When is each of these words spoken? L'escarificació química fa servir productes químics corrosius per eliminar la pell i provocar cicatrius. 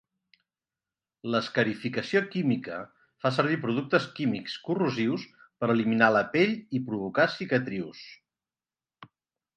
L'escarificació 1.33 2.21
química 2.35 2.79
fa 3.25 3.31
servir 3.37 3.59
productes 3.65 4.09
químics 4.21 4.55
corrosius 4.69 5.29
per 5.61 5.71
eliminar 5.75 6.11
la 6.17 6.27
pell 6.35 6.59
i 6.81 6.85
provocar 6.89 7.29
cicatrius. 7.39 8.05